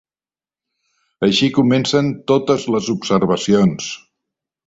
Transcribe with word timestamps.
Així 1.27 1.49
comencen 1.57 2.09
totes 2.33 2.65
les 2.77 2.89
observacions. 2.97 3.93